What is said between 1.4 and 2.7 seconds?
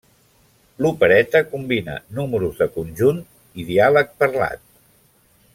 combina números de